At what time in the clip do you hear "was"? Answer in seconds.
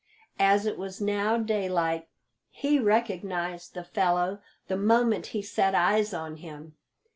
0.79-0.99